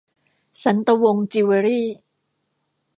[0.63, 1.87] สันตะวงศ์จิวเวลรี่